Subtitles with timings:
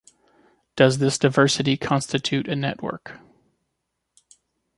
[0.75, 3.19] Does this 'diversity' constitute a network?